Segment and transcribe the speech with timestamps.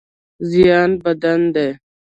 [0.49, 1.23] زیان بد
[1.53, 1.69] دی.